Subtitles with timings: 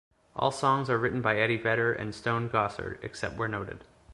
[0.35, 3.83] All songs are written by Eddie Vedder and Stone Gossard except where noted.